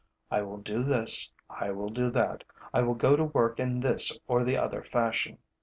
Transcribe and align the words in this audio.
I 0.31 0.41
will 0.41 0.57
do 0.57 0.81
this, 0.81 1.31
I 1.47 1.69
will 1.69 1.89
do 1.91 2.09
that, 2.09 2.43
I 2.73 2.81
will 2.81 2.95
go 2.95 3.15
to 3.15 3.25
work 3.25 3.59
in 3.59 3.81
this 3.81 4.11
or 4.27 4.43
the 4.43 4.57
other 4.57 4.81
fashion. 4.81 5.37